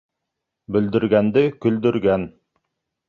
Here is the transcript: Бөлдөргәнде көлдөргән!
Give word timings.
Бөлдөргәнде 0.77 1.43
көлдөргән! 1.67 2.29